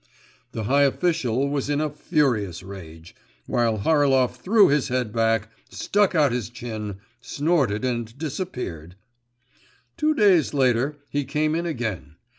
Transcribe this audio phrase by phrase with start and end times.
[0.53, 3.13] The high official was in a furious rage,
[3.45, 8.95] while Harlov threw his head back, stuck out his chin, snorted and disappeared.
[9.97, 12.15] Two days later, he came in again.